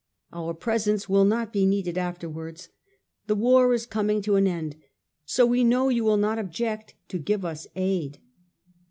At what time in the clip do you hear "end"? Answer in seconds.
4.47-4.77